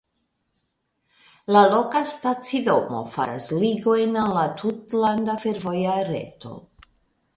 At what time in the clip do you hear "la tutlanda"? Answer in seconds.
4.39-5.37